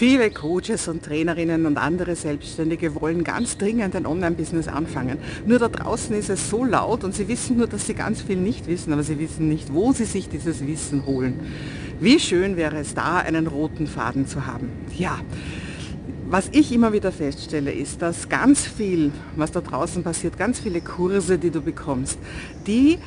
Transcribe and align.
Viele 0.00 0.30
Coaches 0.30 0.88
und 0.88 1.02
Trainerinnen 1.02 1.66
und 1.66 1.76
andere 1.76 2.16
Selbstständige 2.16 2.98
wollen 2.98 3.22
ganz 3.22 3.58
dringend 3.58 3.94
ein 3.94 4.06
Online-Business 4.06 4.66
anfangen. 4.66 5.18
Nur 5.44 5.58
da 5.58 5.68
draußen 5.68 6.16
ist 6.16 6.30
es 6.30 6.48
so 6.48 6.64
laut 6.64 7.04
und 7.04 7.14
sie 7.14 7.28
wissen 7.28 7.58
nur, 7.58 7.66
dass 7.66 7.86
sie 7.86 7.92
ganz 7.92 8.22
viel 8.22 8.38
nicht 8.38 8.66
wissen, 8.66 8.94
aber 8.94 9.02
sie 9.02 9.18
wissen 9.18 9.50
nicht, 9.50 9.74
wo 9.74 9.92
sie 9.92 10.06
sich 10.06 10.30
dieses 10.30 10.66
Wissen 10.66 11.04
holen. 11.04 11.38
Wie 12.00 12.18
schön 12.18 12.56
wäre 12.56 12.78
es 12.78 12.94
da, 12.94 13.18
einen 13.18 13.46
roten 13.46 13.86
Faden 13.86 14.26
zu 14.26 14.46
haben. 14.46 14.70
Ja. 14.96 15.20
Was 16.30 16.48
ich 16.52 16.72
immer 16.72 16.94
wieder 16.94 17.12
feststelle, 17.12 17.70
ist, 17.70 18.00
dass 18.00 18.30
ganz 18.30 18.64
viel, 18.64 19.12
was 19.36 19.52
da 19.52 19.60
draußen 19.60 20.02
passiert, 20.02 20.38
ganz 20.38 20.60
viele 20.60 20.80
Kurse, 20.80 21.36
die 21.36 21.50
du 21.50 21.60
bekommst, 21.60 22.18
die 22.66 22.98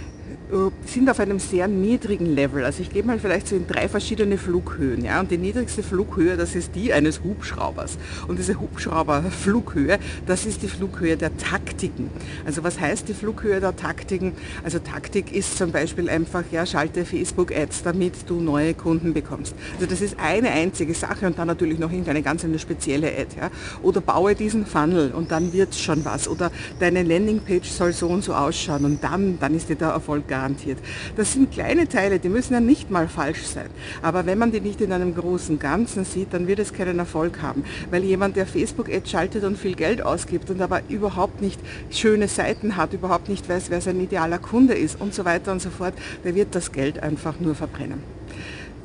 sind 0.86 1.10
auf 1.10 1.20
einem 1.20 1.40
sehr 1.40 1.68
niedrigen 1.68 2.28
Level. 2.28 2.64
Also 2.64 2.82
ich 2.82 2.90
gehe 2.90 3.04
mal 3.04 3.20
vielleicht 3.20 3.48
so 3.48 3.56
in 3.56 3.68
drei 3.68 3.88
verschiedene 3.90 4.38
Flughöhen. 4.38 5.04
Ja? 5.04 5.20
Und 5.20 5.32
die 5.32 5.38
niedrigste 5.38 5.84
Flughöhe, 5.84 6.38
das 6.38 6.56
ist 6.56 6.76
die 6.76 6.94
eines 6.94 7.24
Hubschraubers. 7.24 7.98
Und 8.28 8.38
diese 8.38 8.60
Hubschrauberflughöhe, 8.60 9.98
das 10.28 10.46
ist 10.46 10.62
die 10.62 10.68
Flughöhe 10.68 11.18
der 11.18 11.36
Taktiken. 11.38 12.10
Also 12.46 12.64
was 12.64 12.80
heißt 12.80 13.08
die 13.08 13.14
Flughöhe 13.14 13.60
der 13.60 13.76
Taktiken? 13.76 14.34
Also 14.64 14.80
Taktik 14.80 15.34
ist 15.34 15.58
zum 15.58 15.72
Beispiel 15.72 16.10
einfach, 16.10 16.44
ja, 16.52 16.66
schalte 16.66 17.06
Facebook-Ads, 17.06 17.84
damit 17.84 18.14
du 18.28 18.40
neue 18.40 18.74
Kunden 18.74 19.14
bekommst. 19.14 19.56
Also 19.76 19.88
das 19.88 20.02
ist 20.02 20.20
eine 20.20 20.52
einzige 20.52 20.94
Sache 20.94 21.26
und 21.26 21.40
dann 21.40 21.48
natürlich 21.48 21.80
noch 21.80 21.92
irgendeine 21.92 22.22
ganz 22.22 22.44
eine 22.44 22.60
spezielle 22.60 23.08
Ad. 23.08 23.28
Ja? 23.40 23.50
Oder 23.82 24.02
baue 24.02 24.36
diesen 24.36 24.66
Funnel 24.66 25.12
und 25.12 25.32
dann 25.32 25.52
wird 25.52 25.72
es 25.72 25.80
schon 25.80 26.06
was. 26.06 26.28
Oder 26.28 26.52
deine 26.80 27.02
Landingpage 27.02 27.70
soll 27.70 27.94
so 27.94 28.08
und 28.08 28.24
so 28.24 28.34
ausschauen 28.36 28.86
und 28.86 29.04
dann, 29.04 29.40
dann 29.40 29.56
ist 29.56 29.70
dir 29.70 29.76
der 29.76 29.90
Erfolg 29.90 30.23
garantiert. 30.28 30.80
Das 31.16 31.34
sind 31.34 31.52
kleine 31.52 31.88
Teile, 31.88 32.20
die 32.20 32.30
müssen 32.30 32.54
ja 32.54 32.60
nicht 32.60 32.90
mal 32.90 33.08
falsch 33.08 33.44
sein. 33.44 33.68
Aber 34.02 34.26
wenn 34.26 34.38
man 34.38 34.52
die 34.52 34.62
nicht 34.62 34.82
in 34.82 34.92
einem 34.92 35.16
großen 35.16 35.60
Ganzen 35.60 36.06
sieht, 36.06 36.34
dann 36.34 36.48
wird 36.48 36.60
es 36.60 36.74
keinen 36.74 37.00
Erfolg 37.00 37.42
haben. 37.42 37.64
Weil 37.92 38.04
jemand, 38.04 38.36
der 38.36 38.46
Facebook-Ads 38.46 39.10
schaltet 39.10 39.44
und 39.44 39.58
viel 39.58 39.76
Geld 39.76 40.02
ausgibt 40.02 40.50
und 40.50 40.62
aber 40.62 40.82
überhaupt 40.90 41.42
nicht 41.42 41.60
schöne 41.90 42.28
Seiten 42.28 42.78
hat, 42.78 42.94
überhaupt 42.94 43.30
nicht 43.30 43.48
weiß, 43.48 43.70
wer 43.70 43.82
sein 43.82 44.00
idealer 44.00 44.40
Kunde 44.40 44.74
ist 44.74 45.00
und 45.00 45.14
so 45.14 45.26
weiter 45.26 45.52
und 45.52 45.62
so 45.62 45.70
fort, 45.70 45.94
der 46.24 46.36
wird 46.36 46.56
das 46.56 46.72
Geld 46.72 47.02
einfach 47.02 47.40
nur 47.40 47.56
verbrennen. 47.56 48.02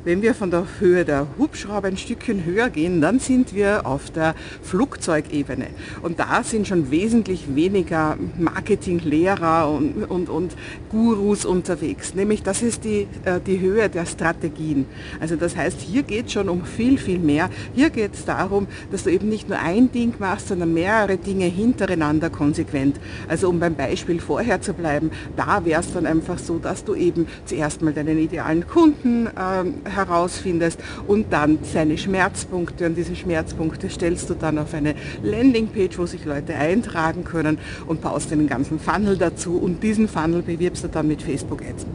Wenn 0.08 0.22
wir 0.22 0.34
von 0.34 0.50
der 0.50 0.64
Höhe 0.80 1.04
der 1.04 1.26
Hubschrauber 1.36 1.88
ein 1.88 1.98
Stückchen 1.98 2.46
höher 2.46 2.70
gehen, 2.70 3.02
dann 3.02 3.18
sind 3.18 3.54
wir 3.54 3.84
auf 3.84 4.10
der 4.10 4.34
Flugzeugebene. 4.62 5.66
Und 6.00 6.18
da 6.18 6.42
sind 6.42 6.66
schon 6.66 6.90
wesentlich 6.90 7.54
weniger 7.54 8.16
Marketinglehrer 8.38 9.68
und, 9.68 10.04
und, 10.04 10.30
und 10.30 10.56
Gurus 10.88 11.44
unterwegs. 11.44 12.14
Nämlich 12.14 12.42
das 12.42 12.62
ist 12.62 12.84
die, 12.84 13.06
äh, 13.26 13.38
die 13.46 13.60
Höhe 13.60 13.90
der 13.90 14.06
Strategien. 14.06 14.86
Also 15.20 15.36
das 15.36 15.54
heißt, 15.54 15.78
hier 15.78 16.04
geht 16.04 16.28
es 16.28 16.32
schon 16.32 16.48
um 16.48 16.64
viel, 16.64 16.96
viel 16.96 17.18
mehr. 17.18 17.50
Hier 17.74 17.90
geht 17.90 18.14
es 18.14 18.24
darum, 18.24 18.66
dass 18.90 19.04
du 19.04 19.10
eben 19.10 19.28
nicht 19.28 19.50
nur 19.50 19.58
ein 19.58 19.92
Ding 19.92 20.14
machst, 20.18 20.48
sondern 20.48 20.72
mehrere 20.72 21.18
Dinge 21.18 21.44
hintereinander 21.44 22.30
konsequent. 22.30 22.98
Also 23.28 23.50
um 23.50 23.60
beim 23.60 23.74
Beispiel 23.74 24.20
vorher 24.20 24.62
zu 24.62 24.72
bleiben, 24.72 25.10
da 25.36 25.66
wäre 25.66 25.82
es 25.82 25.92
dann 25.92 26.06
einfach 26.06 26.38
so, 26.38 26.58
dass 26.58 26.82
du 26.82 26.94
eben 26.94 27.26
zuerst 27.44 27.82
mal 27.82 27.92
deinen 27.92 28.18
idealen 28.18 28.66
Kunden 28.66 29.28
ähm, 29.38 29.74
herausfindest 29.98 30.80
und 31.06 31.32
dann 31.32 31.58
seine 31.62 31.98
Schmerzpunkte 31.98 32.86
und 32.86 32.96
diese 32.96 33.14
Schmerzpunkte 33.14 33.90
stellst 33.90 34.30
du 34.30 34.34
dann 34.34 34.58
auf 34.58 34.72
eine 34.72 34.94
Landingpage, 35.22 35.98
wo 35.98 36.06
sich 36.06 36.24
Leute 36.24 36.54
eintragen 36.54 37.24
können 37.24 37.58
und 37.86 38.00
baust 38.00 38.32
einen 38.32 38.46
ganzen 38.46 38.78
Funnel 38.78 39.18
dazu 39.18 39.58
und 39.58 39.82
diesen 39.82 40.08
Funnel 40.08 40.42
bewirbst 40.42 40.84
du 40.84 40.88
dann 40.88 41.08
mit 41.08 41.22
Facebook 41.22 41.62
Ads. 41.62 41.86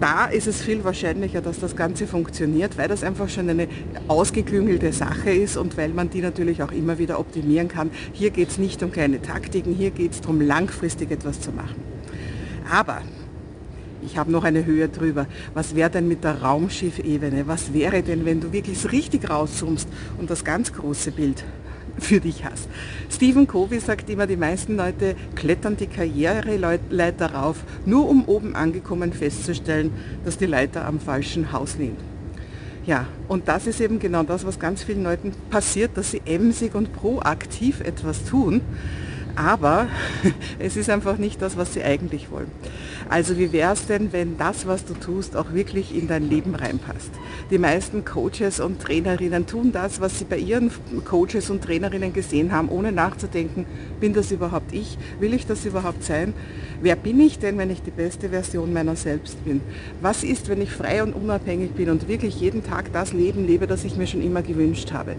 Da 0.00 0.26
ist 0.26 0.46
es 0.46 0.60
viel 0.60 0.82
wahrscheinlicher, 0.82 1.40
dass 1.40 1.60
das 1.60 1.76
Ganze 1.76 2.06
funktioniert, 2.06 2.76
weil 2.76 2.88
das 2.88 3.04
einfach 3.04 3.28
schon 3.28 3.48
eine 3.48 3.68
ausgeklüngelte 4.08 4.92
Sache 4.92 5.30
ist 5.30 5.56
und 5.56 5.76
weil 5.76 5.90
man 5.90 6.10
die 6.10 6.20
natürlich 6.20 6.62
auch 6.62 6.72
immer 6.72 6.98
wieder 6.98 7.18
optimieren 7.20 7.68
kann. 7.68 7.90
Hier 8.12 8.30
geht 8.30 8.48
es 8.48 8.58
nicht 8.58 8.82
um 8.82 8.90
kleine 8.90 9.22
Taktiken, 9.22 9.72
hier 9.72 9.90
geht 9.90 10.12
es 10.12 10.20
darum, 10.20 10.40
langfristig 10.40 11.10
etwas 11.10 11.40
zu 11.40 11.52
machen. 11.52 11.76
Aber 12.70 13.02
ich 14.04 14.18
habe 14.18 14.30
noch 14.30 14.44
eine 14.44 14.64
Höhe 14.64 14.88
drüber. 14.88 15.26
Was 15.54 15.74
wäre 15.74 15.90
denn 15.90 16.08
mit 16.08 16.24
der 16.24 16.42
Raumschiffebene? 16.42 17.46
Was 17.46 17.72
wäre 17.72 18.02
denn, 18.02 18.24
wenn 18.24 18.40
du 18.40 18.52
wirklich 18.52 18.92
richtig 18.92 19.28
rauszoomst 19.28 19.88
und 20.18 20.30
das 20.30 20.44
ganz 20.44 20.72
große 20.72 21.10
Bild 21.12 21.44
für 21.98 22.20
dich 22.20 22.44
hast? 22.44 22.68
Stephen 23.10 23.46
Covey 23.46 23.80
sagt 23.80 24.10
immer, 24.10 24.26
die 24.26 24.36
meisten 24.36 24.76
Leute 24.76 25.16
klettern 25.34 25.76
die 25.76 25.86
Karriereleiter 25.86 27.32
rauf, 27.32 27.64
nur 27.86 28.08
um 28.08 28.24
oben 28.24 28.54
angekommen 28.54 29.12
festzustellen, 29.12 29.92
dass 30.24 30.38
die 30.38 30.46
Leiter 30.46 30.86
am 30.86 31.00
falschen 31.00 31.52
Haus 31.52 31.76
liegt. 31.76 32.00
Ja, 32.86 33.06
und 33.28 33.48
das 33.48 33.66
ist 33.66 33.80
eben 33.80 33.98
genau 33.98 34.24
das, 34.24 34.44
was 34.44 34.58
ganz 34.58 34.82
vielen 34.82 35.04
Leuten 35.04 35.32
passiert, 35.48 35.92
dass 35.96 36.10
sie 36.10 36.20
emsig 36.26 36.74
und 36.74 36.92
proaktiv 36.92 37.80
etwas 37.80 38.24
tun, 38.24 38.60
aber 39.36 39.88
es 40.58 40.76
ist 40.76 40.90
einfach 40.90 41.18
nicht 41.18 41.42
das, 41.42 41.56
was 41.56 41.74
sie 41.74 41.82
eigentlich 41.82 42.30
wollen. 42.30 42.50
Also 43.08 43.38
wie 43.38 43.52
wäre 43.52 43.72
es 43.72 43.86
denn, 43.86 44.12
wenn 44.12 44.38
das, 44.38 44.66
was 44.66 44.84
du 44.84 44.94
tust, 44.94 45.36
auch 45.36 45.52
wirklich 45.52 45.94
in 45.94 46.08
dein 46.08 46.28
Leben 46.28 46.54
reinpasst? 46.54 47.10
Die 47.50 47.58
meisten 47.58 48.04
Coaches 48.04 48.60
und 48.60 48.80
Trainerinnen 48.80 49.46
tun 49.46 49.72
das, 49.72 50.00
was 50.00 50.18
sie 50.18 50.24
bei 50.24 50.38
ihren 50.38 50.70
Coaches 51.04 51.50
und 51.50 51.62
Trainerinnen 51.62 52.12
gesehen 52.12 52.52
haben, 52.52 52.68
ohne 52.68 52.92
nachzudenken, 52.92 53.66
bin 54.00 54.14
das 54.14 54.32
überhaupt 54.32 54.72
ich? 54.72 54.96
Will 55.20 55.34
ich 55.34 55.46
das 55.46 55.64
überhaupt 55.66 56.02
sein? 56.02 56.32
Wer 56.80 56.96
bin 56.96 57.20
ich 57.20 57.38
denn, 57.38 57.58
wenn 57.58 57.70
ich 57.70 57.82
die 57.82 57.90
beste 57.90 58.30
Version 58.30 58.72
meiner 58.72 58.96
selbst 58.96 59.44
bin? 59.44 59.60
Was 60.00 60.24
ist, 60.24 60.48
wenn 60.48 60.60
ich 60.60 60.70
frei 60.70 61.02
und 61.02 61.12
unabhängig 61.12 61.72
bin 61.72 61.90
und 61.90 62.08
wirklich 62.08 62.40
jeden 62.40 62.64
Tag 62.64 62.92
das 62.92 63.12
Leben 63.12 63.46
lebe, 63.46 63.66
das 63.66 63.84
ich 63.84 63.96
mir 63.96 64.06
schon 64.06 64.22
immer 64.22 64.42
gewünscht 64.42 64.92
habe? 64.92 65.16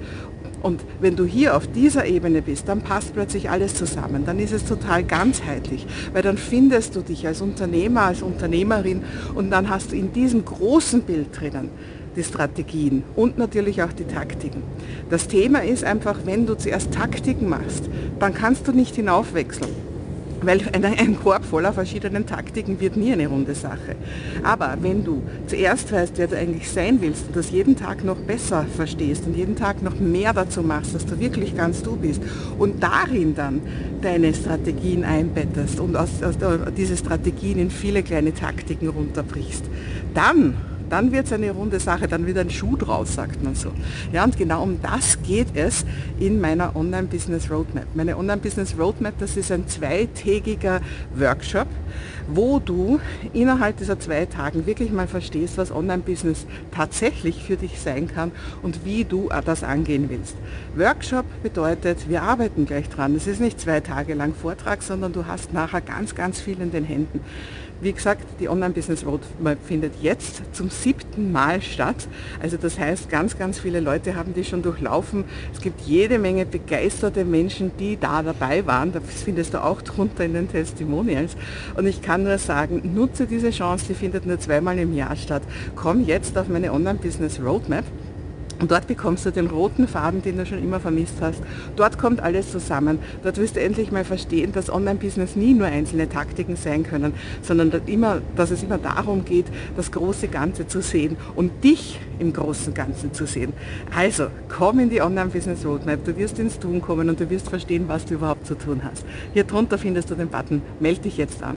Und 0.61 0.83
wenn 0.99 1.15
du 1.15 1.25
hier 1.25 1.55
auf 1.55 1.67
dieser 1.67 2.05
Ebene 2.05 2.41
bist, 2.41 2.67
dann 2.67 2.81
passt 2.81 3.13
plötzlich 3.13 3.49
alles 3.49 3.75
zusammen. 3.75 4.25
Dann 4.25 4.39
ist 4.39 4.53
es 4.53 4.65
total 4.65 5.03
ganzheitlich, 5.03 5.85
weil 6.13 6.21
dann 6.21 6.37
findest 6.37 6.95
du 6.95 7.01
dich 7.01 7.27
als 7.27 7.41
Unternehmer, 7.41 8.03
als 8.03 8.21
Unternehmerin 8.21 9.03
und 9.35 9.51
dann 9.51 9.69
hast 9.69 9.91
du 9.91 9.95
in 9.95 10.11
diesem 10.13 10.43
großen 10.43 11.01
Bild 11.01 11.39
drinnen 11.39 11.69
die 12.15 12.23
Strategien 12.23 13.03
und 13.15 13.37
natürlich 13.37 13.83
auch 13.83 13.91
die 13.91 14.05
Taktiken. 14.05 14.63
Das 15.09 15.27
Thema 15.27 15.63
ist 15.63 15.83
einfach, 15.83 16.19
wenn 16.25 16.45
du 16.45 16.55
zuerst 16.55 16.93
Taktiken 16.93 17.49
machst, 17.49 17.89
dann 18.19 18.33
kannst 18.33 18.67
du 18.67 18.71
nicht 18.71 18.95
hinaufwechseln. 18.95 19.84
Weil 20.45 20.61
ein 20.73 21.19
Korb 21.19 21.43
voller 21.43 21.73
verschiedenen 21.73 22.25
Taktiken 22.25 22.79
wird 22.79 22.97
nie 22.97 23.11
eine 23.11 23.27
runde 23.27 23.55
Sache. 23.55 23.95
Aber 24.43 24.77
wenn 24.81 25.03
du 25.03 25.23
zuerst 25.47 25.91
weißt, 25.91 26.17
wer 26.17 26.27
du 26.27 26.37
eigentlich 26.37 26.69
sein 26.69 27.01
willst 27.01 27.27
und 27.27 27.35
das 27.35 27.51
jeden 27.51 27.75
Tag 27.75 28.03
noch 28.03 28.17
besser 28.17 28.65
verstehst 28.75 29.25
und 29.25 29.35
jeden 29.35 29.55
Tag 29.55 29.81
noch 29.81 29.99
mehr 29.99 30.33
dazu 30.33 30.61
machst, 30.61 30.93
dass 30.93 31.05
du 31.05 31.19
wirklich 31.19 31.55
ganz 31.55 31.81
du 31.81 31.95
bist 31.95 32.21
und 32.57 32.83
darin 32.83 33.35
dann 33.35 33.61
deine 34.01 34.33
Strategien 34.33 35.03
einbettest 35.03 35.79
und 35.79 35.95
aus, 35.95 36.21
aus 36.21 36.35
diese 36.77 36.97
Strategien 36.97 37.59
in 37.59 37.71
viele 37.71 38.03
kleine 38.03 38.33
Taktiken 38.33 38.89
runterbrichst, 38.89 39.65
dann 40.13 40.55
dann 40.89 41.11
wird 41.11 41.25
es 41.25 41.33
eine 41.33 41.51
runde 41.51 41.79
Sache, 41.79 42.07
dann 42.07 42.25
wird 42.25 42.37
ein 42.37 42.49
Schuh 42.49 42.75
draus, 42.75 43.15
sagt 43.15 43.43
man 43.43 43.55
so. 43.55 43.71
Ja, 44.11 44.23
und 44.23 44.37
genau 44.37 44.63
um 44.63 44.81
das 44.81 45.21
geht 45.23 45.55
es 45.55 45.85
in 46.19 46.39
meiner 46.39 46.75
Online-Business 46.75 47.49
Roadmap. 47.49 47.87
Meine 47.93 48.17
Online-Business 48.17 48.75
Roadmap, 48.77 49.17
das 49.19 49.37
ist 49.37 49.51
ein 49.51 49.67
zweitägiger 49.67 50.81
Workshop, 51.15 51.67
wo 52.27 52.59
du 52.59 52.99
innerhalb 53.33 53.77
dieser 53.77 53.99
zwei 53.99 54.25
Tagen 54.25 54.65
wirklich 54.65 54.91
mal 54.91 55.07
verstehst, 55.07 55.57
was 55.57 55.71
Online-Business 55.71 56.45
tatsächlich 56.71 57.43
für 57.43 57.57
dich 57.57 57.79
sein 57.79 58.07
kann 58.07 58.31
und 58.61 58.85
wie 58.85 59.03
du 59.03 59.29
das 59.45 59.63
angehen 59.63 60.09
willst. 60.09 60.35
Workshop 60.75 61.25
bedeutet, 61.43 62.09
wir 62.09 62.23
arbeiten 62.23 62.65
gleich 62.65 62.89
dran. 62.89 63.15
Es 63.15 63.27
ist 63.27 63.39
nicht 63.41 63.59
zwei 63.59 63.79
Tage 63.79 64.13
lang 64.13 64.33
Vortrag, 64.33 64.81
sondern 64.81 65.13
du 65.13 65.25
hast 65.25 65.53
nachher 65.53 65.81
ganz, 65.81 66.15
ganz 66.15 66.39
viel 66.39 66.61
in 66.61 66.71
den 66.71 66.83
Händen. 66.83 67.21
Wie 67.81 67.91
gesagt, 67.91 68.25
die 68.39 68.47
Online-Business 68.47 69.05
Roadmap 69.05 69.57
findet 69.63 69.93
jetzt 70.01 70.41
zum 70.53 70.69
siebten 70.69 71.31
Mal 71.33 71.61
statt. 71.61 72.07
Also 72.41 72.55
das 72.55 72.79
heißt, 72.79 73.09
ganz, 73.09 73.37
ganz 73.37 73.59
viele 73.59 73.81
Leute 73.81 74.15
haben 74.15 74.33
die 74.33 74.45
schon 74.45 74.61
durchlaufen. 74.61 75.25
Es 75.53 75.59
gibt 75.59 75.81
jede 75.81 76.17
Menge 76.17 76.45
begeisterte 76.45 77.25
Menschen, 77.25 77.71
die 77.77 77.97
da 77.99 78.23
dabei 78.23 78.65
waren. 78.65 78.93
Das 78.93 79.03
findest 79.23 79.53
du 79.53 79.63
auch 79.63 79.81
drunter 79.81 80.23
in 80.23 80.33
den 80.33 80.49
Testimonials. 80.49 81.35
Und 81.75 81.85
ich 81.85 82.01
kann 82.01 82.23
nur 82.23 82.37
sagen, 82.37 82.93
nutze 82.93 83.27
diese 83.27 83.51
Chance, 83.51 83.85
die 83.89 83.93
findet 83.93 84.25
nur 84.25 84.39
zweimal 84.39 84.79
im 84.79 84.95
Jahr 84.95 85.15
statt. 85.17 85.43
Komm 85.75 86.05
jetzt 86.05 86.37
auf 86.37 86.47
meine 86.47 86.71
Online-Business 86.71 87.41
Roadmap. 87.41 87.83
Und 88.59 88.71
dort 88.71 88.87
bekommst 88.87 89.25
du 89.25 89.31
den 89.31 89.47
roten 89.47 89.87
Faden, 89.87 90.21
den 90.21 90.37
du 90.37 90.45
schon 90.45 90.63
immer 90.63 90.79
vermisst 90.79 91.15
hast. 91.21 91.41
Dort 91.75 91.97
kommt 91.97 92.21
alles 92.21 92.51
zusammen. 92.51 92.99
Dort 93.23 93.37
wirst 93.37 93.55
du 93.55 93.61
endlich 93.61 93.91
mal 93.91 94.05
verstehen, 94.05 94.51
dass 94.51 94.69
Online-Business 94.69 95.35
nie 95.35 95.53
nur 95.53 95.67
einzelne 95.67 96.09
Taktiken 96.09 96.55
sein 96.55 96.83
können, 96.83 97.13
sondern 97.41 97.71
dass, 97.71 97.81
immer, 97.85 98.21
dass 98.35 98.51
es 98.51 98.63
immer 98.63 98.77
darum 98.77 99.25
geht, 99.25 99.45
das 99.75 99.91
große 99.91 100.27
Ganze 100.27 100.67
zu 100.67 100.81
sehen 100.81 101.17
und 101.35 101.63
dich 101.63 101.99
im 102.19 102.33
großen 102.33 102.73
Ganzen 102.73 103.13
zu 103.13 103.25
sehen. 103.25 103.53
Also, 103.95 104.27
komm 104.49 104.79
in 104.79 104.89
die 104.89 105.01
Online-Business 105.01 105.65
Roadmap, 105.65 106.03
du 106.05 106.17
wirst 106.17 106.39
ins 106.39 106.59
Tun 106.59 106.81
kommen 106.81 107.09
und 107.09 107.19
du 107.19 107.29
wirst 107.29 107.49
verstehen, 107.49 107.85
was 107.87 108.05
du 108.05 108.15
überhaupt 108.15 108.45
zu 108.47 108.55
tun 108.55 108.81
hast. 108.83 109.05
Hier 109.33 109.43
drunter 109.43 109.77
findest 109.77 110.09
du 110.09 110.15
den 110.15 110.29
Button, 110.29 110.61
melde 110.79 111.01
dich 111.01 111.17
jetzt 111.17 111.43
an. 111.43 111.53